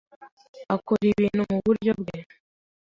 akora 0.75 1.03
ibintu 1.13 1.41
muburyo 1.51 1.91
bwe. 1.99 2.17